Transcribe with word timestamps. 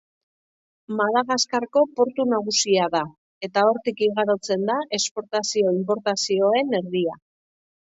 Madagaskarko 1.01 1.83
portu 1.99 2.25
nagusia 2.29 2.87
da, 2.95 3.03
eta 3.49 3.67
hortik 3.73 4.03
igarotzen 4.07 4.67
da 4.73 4.81
esportazio-inportazioen 5.01 6.77
erdia. 6.83 7.17